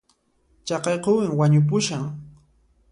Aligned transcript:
Chaqay 0.67 0.97
quwin 1.03 1.31
wañupushan 1.39 2.03